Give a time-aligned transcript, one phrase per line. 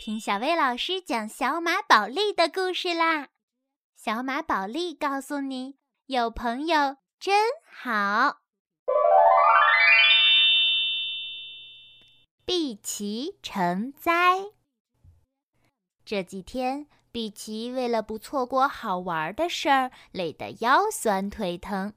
[0.00, 3.30] 听小薇老师讲小马宝莉的故事啦！
[3.96, 5.74] 小马宝莉告诉你，
[6.06, 8.38] 有朋友真好。
[12.44, 14.52] 碧琪成灾。
[16.04, 21.92] 这几天，碧琪为了不错过好玩的事儿，累得腰酸腿疼。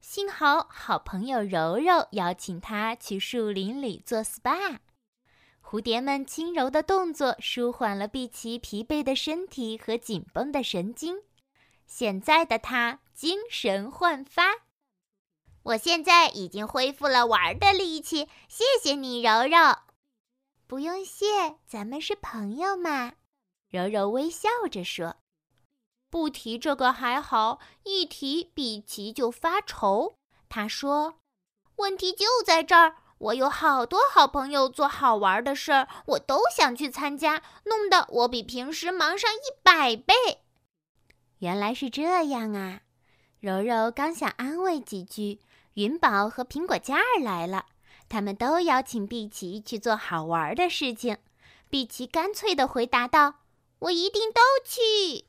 [0.00, 4.80] 幸好好朋友柔柔邀请他去树林里做 SPA。
[5.66, 11.22] 蝴蝶们轻柔的动作舒缓了碧琪疲惫的身体和紧绷的神经。
[11.86, 14.44] 现在的他精神焕发。
[15.62, 19.78] 我现在已经恢复了玩的力气，谢谢你，柔柔。
[20.66, 23.14] 不用谢，咱们是朋友嘛。
[23.70, 25.16] 柔柔微笑着说
[26.10, 30.14] ：“不提这个还好，一提碧琪就发愁。”
[30.48, 31.14] 他说
[31.76, 40.14] ：“问题就在这儿。”我有好多好朋友做好玩的事儿，我都想去参加，弄得我比平时忙上一百倍。
[41.38, 42.82] 原来是这样啊！
[43.40, 45.40] 柔柔刚想安慰几句，
[45.74, 47.64] 云宝和苹果嘉儿来了，
[48.10, 51.16] 他们都邀请碧琪去做好玩的事情。
[51.70, 53.36] 碧琪干脆地回答道
[53.80, 55.24] ：“我一定都去。”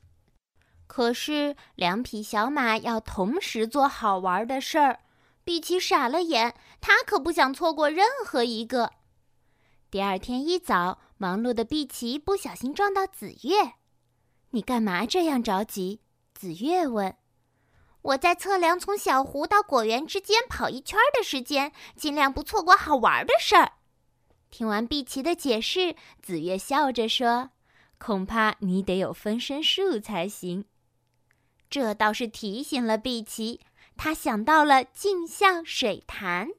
[0.86, 5.00] 可是两匹小马要同时做好玩的事儿。
[5.44, 6.54] 碧琪傻了眼，
[6.86, 8.92] 他可不想错过任何一个。
[9.90, 13.72] 第二天一早，忙碌的碧琪不小心撞到紫月。
[14.50, 16.00] “你干嘛这样着急？”
[16.32, 17.16] 紫月问。
[18.02, 23.72] “我在测量从小湖到果园之间跑一圈的时间，尽量不错过好玩的事儿。”
[24.52, 27.50] 听完碧琪的解释，紫月笑着说
[27.98, 30.66] ：“恐怕你得有分身术才行。”
[31.68, 33.60] 这倒是提醒了碧琪。
[33.96, 36.50] 他想到了镜像水潭，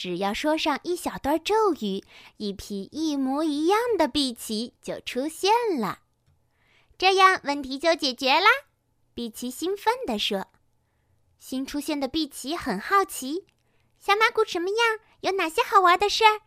[0.00, 2.02] 只要说上一小段咒语，
[2.38, 5.98] 一匹一模一样的碧琪就出现了。
[6.96, 8.48] 这样问题就解决啦！
[9.12, 10.46] 碧琪兴奋地说。
[11.38, 13.44] 新出现的碧琪很好奇
[14.00, 15.00] ：“小马谷什么样？
[15.20, 16.40] 有哪些好玩的事儿？”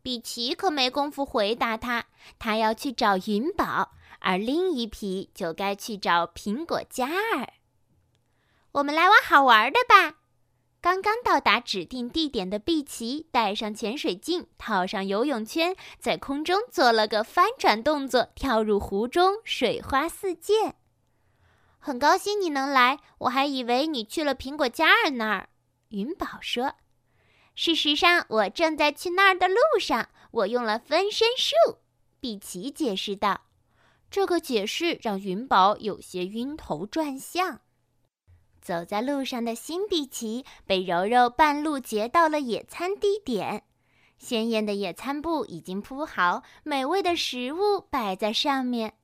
[0.00, 2.06] 碧琪可没工夫回答他，
[2.38, 7.52] 他要去找云宝，而另一匹就该去找苹果嘉儿。
[8.72, 10.19] 我们来玩好玩的吧！
[10.82, 20.76] 刚刚到达指定地点的碧琪戴上潜水镜，套上游泳圈，在空中做了个翻转动作，跳入湖中，水花四溅。
[21.78, 25.50] 很高兴你能来，我还以为你去了苹果嘉儿那儿。
[25.90, 26.76] 云宝说
[27.54, 31.78] ：“事实上，我正在去那儿的路上，我用了分身术。”
[32.20, 33.42] 碧琪解释道。
[34.10, 37.60] 这个解释让云宝有些晕头转向。
[38.70, 43.64] 走在路上的辛比奇被柔柔半路截到了野餐地点，
[44.16, 48.94] 鲜艳的野餐布已经铺好，美味的食物摆在上面。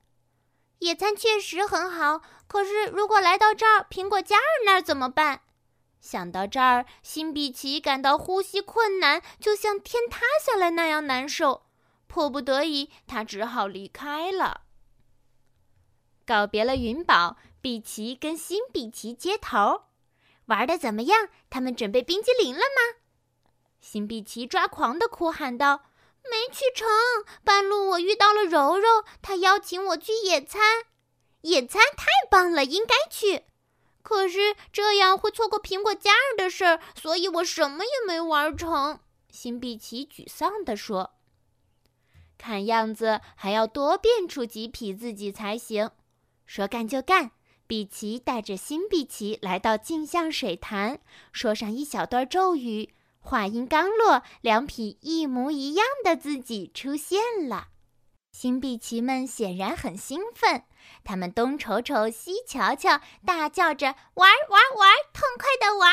[0.78, 5.40] 野餐确实很好，可是如果来到这儿，苹果嘉儿那儿怎么办？
[6.00, 11.62] 想到这儿，辛比奇感到呼吸困难，就像天塌下来那样难受。
[12.06, 14.60] 迫不得已，他只好离开了。
[16.24, 17.36] 告别了云宝。
[17.66, 19.86] 比奇跟新比奇接头，
[20.44, 21.28] 玩的怎么样？
[21.50, 23.00] 他们准备冰激凌了吗？
[23.80, 25.86] 新比奇抓狂的哭喊道
[26.30, 26.86] ：“没去成，
[27.42, 30.84] 半路我遇到了柔柔，她邀请我去野餐。
[31.40, 33.46] 野餐太棒了，应该去。
[34.00, 41.14] 可是这样会错过苹果嘉儿的事儿，所以我什么也没玩成。”新比奇沮丧地说
[42.38, 45.90] ：“看样子还要多变出几匹自己才行。
[46.46, 47.32] 说干就干。”
[47.66, 51.00] 比奇带着新碧琪来到镜像水潭，
[51.32, 52.94] 说上一小段咒语。
[53.18, 57.68] 话音刚落，两匹一模一样的自己出现了。
[58.30, 60.62] 新碧琪们显然很兴奋，
[61.02, 65.92] 他们东瞅瞅，西瞧瞧，大叫着“玩玩玩，痛快的玩！”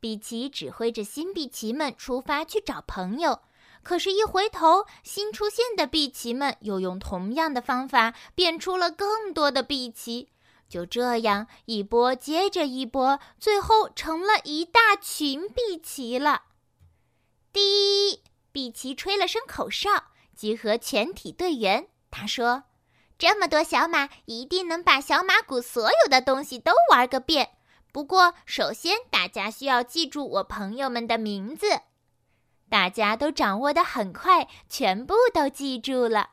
[0.00, 3.42] 比奇指挥着新碧琪们出发去找朋友。
[3.82, 10.28] 可是，一回头，新出现的碧琪们又用同样的方法变出了更多的碧琪。
[10.68, 16.42] 就这样，一波接着一波，最后成了一大群碧琪了。
[17.50, 18.22] 第一，
[18.52, 19.88] 碧琪吹了声口哨，
[20.36, 21.88] 集合全体队员。
[22.10, 22.64] 他说
[23.16, 27.52] ：“这么多小马，一定能把小马谷所有的东西都玩个遍。
[27.90, 31.66] 不过，首先大家需要记住我朋友们的名字。”
[32.68, 36.30] 大家都掌握的很快，全部都记住了。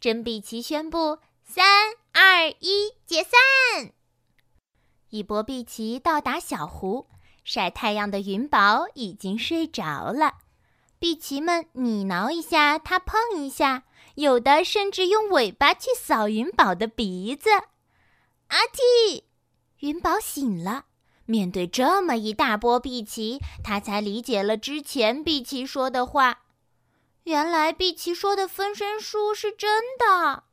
[0.00, 1.64] 真碧琪宣布：“三、
[2.12, 3.92] 二、一，解散！”
[5.10, 7.08] 一波碧琪到达小湖，
[7.42, 10.34] 晒太阳的云宝已经睡着了。
[10.98, 13.84] 碧琪们你挠一下，它碰一下，
[14.16, 17.50] 有的甚至用尾巴去扫云宝的鼻子。
[18.48, 19.24] 阿嚏！
[19.78, 20.86] 云宝醒了，
[21.30, 26.44] 面对这么一大波碧琪，他才理解了之前碧琪说的话。
[27.24, 30.44] 原来碧琪说的分身术是真的。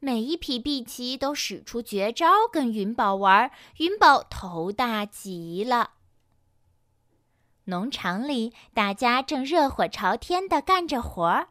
[0.00, 5.92] 每一匹碧琪都使出绝招跟云宝玩，云宝头大极了。
[7.66, 11.50] 农场里，大家正热火朝天地干着活儿，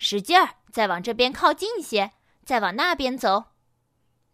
[0.00, 2.10] 使劲儿，再往这边靠近些，
[2.44, 3.44] 再往那边走。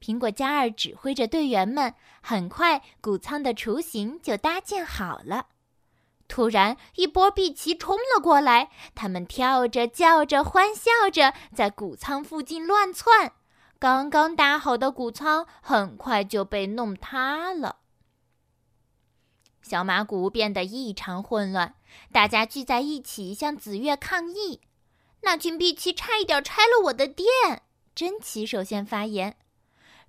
[0.02, 5.46] 苹果嘉儿指挥着队员们，很快谷仓的雏形就搭建好了。
[6.26, 13.34] 突然，一波碧琪冲了过来，他们跳着、叫着、欢笑着，在谷仓附近乱窜。
[13.78, 17.76] 刚刚搭好的谷仓很快就被弄塌了。
[19.60, 21.76] 小马谷变得异常混乱，
[22.10, 24.62] 大家聚在一起向紫月抗议。
[25.20, 27.26] 那群碧琪差一点拆了我的店。
[27.94, 29.36] 珍奇首先发言：“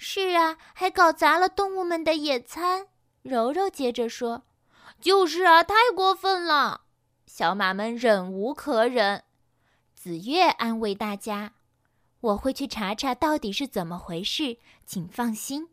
[0.03, 2.87] 是啊，还搞砸了动物们的野餐。”
[3.23, 4.43] 柔柔接着说
[4.99, 6.81] ：“就是啊，太过分了。”
[7.25, 9.23] 小马们忍无可忍。
[9.95, 11.53] 紫月安慰大家
[12.19, 15.69] ：“我会去查查到底是怎么回事，请放心。”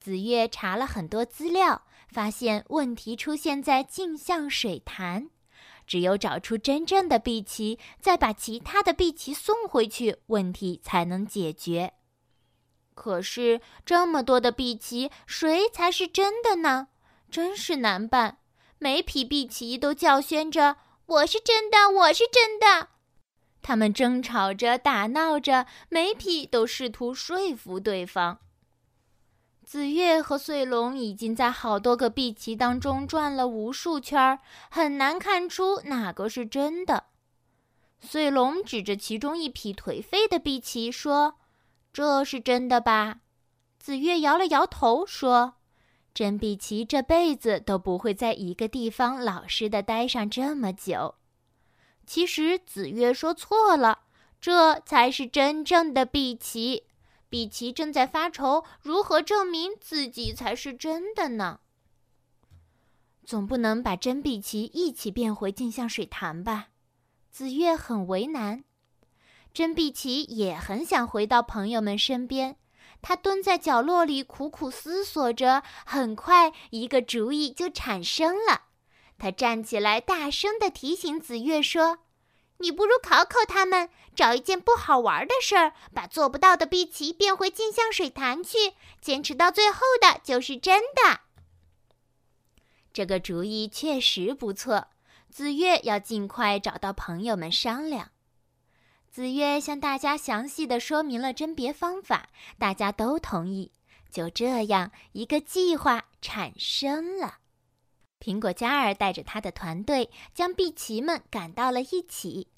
[0.00, 1.82] 紫月查了很多资料。
[2.06, 5.30] 发现问题出现在镜像水潭，
[5.84, 11.94] 只有找出真正的碧琪，再把其他的碧琪送回去，问题才能解决。
[12.94, 16.88] 可是这么多的碧琪，谁才是真的呢？
[17.30, 18.38] 真是难办。
[18.78, 20.76] 每匹碧琪都叫宣着
[21.06, 22.88] ：“我是真的，我是真的。”
[23.62, 28.38] 他们争吵着，打闹着，每匹都试图说服对方。
[29.64, 37.04] 紫月和穗龙已经在好多个碧琪当中转了无数圈儿，很难看出哪个是真的。
[38.00, 41.36] 穗龙指着其中一匹颓废的碧琪说
[41.94, 43.20] ：“这是真的吧？”
[43.80, 45.54] 紫月摇了摇头说
[46.12, 51.14] ：“真碧琪这辈子都不会在一个地方老实的待上这么久。”
[52.06, 54.00] 其实紫月说错了，
[54.40, 56.84] 这才是真正的碧琪。
[57.30, 61.60] 碧琪正在发愁，如何证明自己才是真的呢？
[63.24, 66.68] 总不能把真碧琪一起变回镜像水潭吧？
[67.30, 68.64] 紫月很为难。
[69.54, 72.56] 真碧琪也很想回到朋友们身边，
[73.00, 75.62] 他蹲在角落里苦苦思索着。
[75.86, 78.62] 很快，一个主意就产生了。
[79.16, 82.00] 他站起来，大声地提醒紫月说。
[82.58, 91.20] 你不如考考他们，找一件不好玩的事儿，把做不到的碧琪变回镜像水潭去，坚持到最后的就是真的。
[92.92, 94.88] 这个主意确实不错。
[95.30, 98.10] 紫月要尽快找到朋友们商量。
[99.14, 103.70] 紫月向大家详细的说明了甄别方法，大家都同意。
[104.10, 107.36] 就这样，一个计划产生了。
[108.18, 112.48] 苹果嘉儿带着他的团队将碧琪们赶到了一起。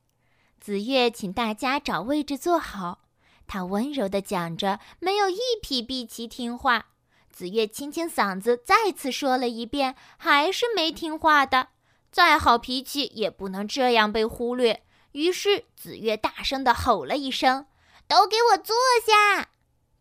[0.58, 3.00] 紫月请大家找位置坐好，
[3.46, 6.86] 他温柔地讲着：“没有一匹碧琪听话。”
[7.28, 11.68] 紫月清清嗓子再次说了一遍，还是没听话的。
[12.10, 14.85] 再好脾气也不能这样被忽略。
[15.16, 17.68] 于是紫月大声地吼了一声
[18.06, 19.48] ：“都给我坐下！”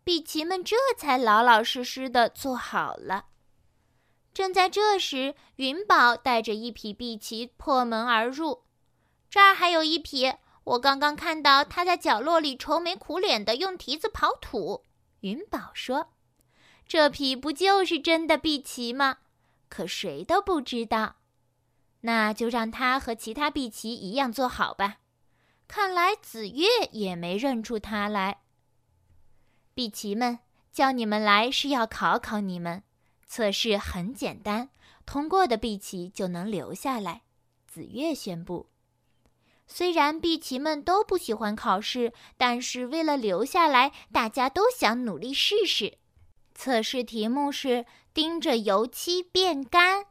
[0.04, 3.28] 碧琪们这才老老实实地坐好了。
[4.34, 8.63] 正在这时，云宝带着一匹碧琪破门而入。
[9.30, 10.34] 这儿还有一匹，
[10.66, 14.84] 我刚刚看到他在角落里愁眉苦脸的用蹄子刨土。
[15.22, 16.10] 云宝说
[16.86, 19.20] ：“这匹不就是真的碧琪吗？”
[19.70, 21.16] 可谁都不知道。
[22.01, 24.98] 那就让他和其他碧琪一样做好吧。
[25.67, 28.41] 看来紫月也没认出他来。
[29.74, 30.39] 碧琪们，
[30.72, 32.84] 叫你们来是要考考你们。
[33.27, 34.69] 测试很简单，
[35.05, 37.24] 通过的碧琪就能留下来。
[37.67, 38.69] 紫月宣布。
[39.67, 45.98] 虽然碧琪们都不喜欢考试，但是为了留下来，大家都想努力试试。
[46.53, 50.05] 测试题目是盯着油漆变干，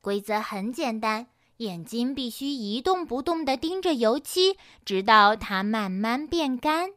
[0.00, 1.28] 规则很简单，
[1.64, 6.92] 眼睛必须一动不动地盯着油漆，直到它慢慢变干。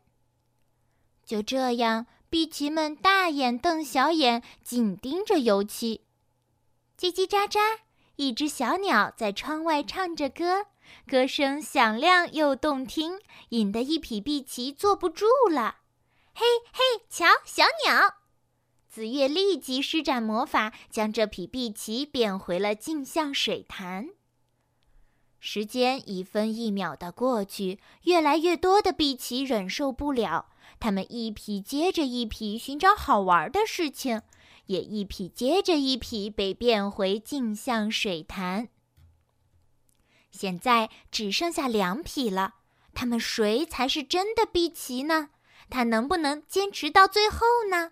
[1.26, 2.06] 就这样。
[2.30, 6.02] 碧琪们大眼瞪小眼，紧盯着油漆。
[7.00, 7.80] 叽叽喳喳，
[8.18, 10.66] 一只小鸟在窗外唱着歌，
[11.10, 15.78] 歌声响亮又动听，引得一匹碧琪坐不住了。
[16.34, 18.16] 嘿嘿，瞧，小鸟！
[18.90, 24.10] 紫月立即施展魔法，将这匹碧琪变回了镜像水潭。
[25.40, 30.48] 时间一分一秒的过去，越来越多的碧琪忍受不了，
[30.80, 34.22] 他们一匹接着一匹寻找好玩的事情，
[34.66, 38.70] 也一匹接着一匹被变回镜像水潭。
[40.32, 42.56] 现在只剩下两匹了，
[42.94, 45.30] 他们谁才是真的碧琪呢？
[45.70, 47.40] 他能不能坚持到最后
[47.70, 47.92] 呢？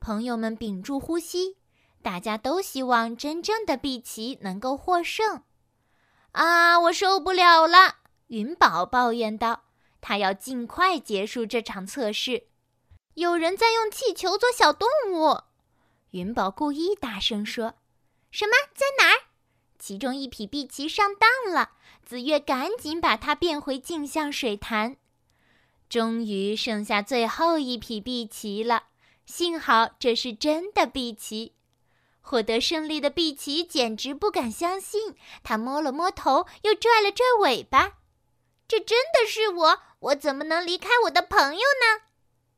[0.00, 1.56] 朋友们屏住呼吸，
[2.02, 5.42] 大家都希望真正的碧琪能够获胜。
[6.34, 7.98] 啊，我受不了了！
[8.26, 9.64] 云宝抱怨道
[10.00, 12.48] ：“他要尽快结束这场测试。”
[13.14, 15.42] 有人在用气球做小动物。
[16.10, 17.74] 云宝故意大声说
[18.32, 18.52] ：“什么？
[18.74, 19.26] 在哪儿？”
[19.78, 21.70] 其中一匹碧琪上当了，
[22.04, 24.96] 紫月赶紧把它变回镜像水潭。
[25.88, 28.84] 终于剩下最后一匹碧琪了，
[29.24, 31.54] 幸好这是真的碧琪。
[32.26, 37.98] 获得胜利的碧琪简直不敢相信，他摸了摸头，又拽了拽尾巴。
[38.66, 39.78] 这真的是我？
[40.00, 42.04] 我怎么能离开我的朋友呢？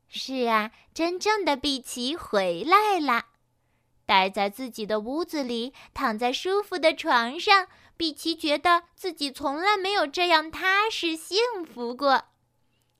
[0.07, 3.25] 是啊，真正的碧琪回来了。
[4.05, 12.23] 待在自己的屋子里，躺在舒服的床上，碧琪觉得自己从来没有这样踏实幸福过。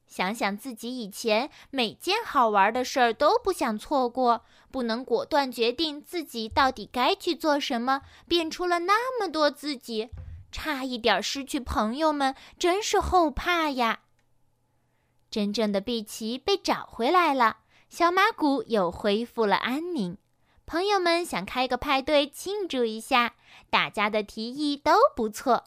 [0.07, 10.09] 想想自己以前每件好玩的事儿都不想错过，不能果断决定自己到底该去做什么，变出了那么多自己，
[10.51, 13.99] 差一点失去朋友们，真是后怕呀！
[15.29, 17.57] 真正的碧琪被找回来了，
[17.89, 20.17] 小马谷又恢复了安宁。
[20.65, 23.35] 朋友们想开个派对庆祝一下，
[23.69, 25.65] 大家的提议都不错，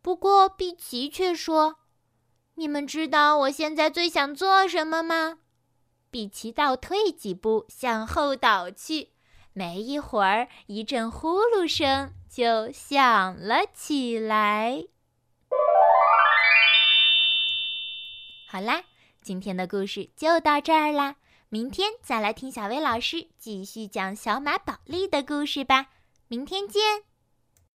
[0.00, 1.79] 不过碧琪却说。
[2.60, 5.38] 你们知道我现在最想做什么吗？
[6.10, 9.12] 比奇倒退几步，向后倒去。
[9.54, 14.84] 没一会儿，一阵呼噜声就响了起来。
[18.46, 18.82] 好啦，
[19.22, 21.16] 今天的故事就到这儿啦。
[21.48, 25.86] 明天再来听小薇老师继续讲小马宝莉的故事吧。
[26.28, 27.09] 明天见。